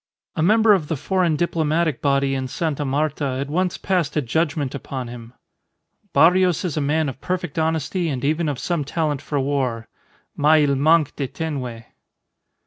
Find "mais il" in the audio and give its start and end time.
10.35-10.73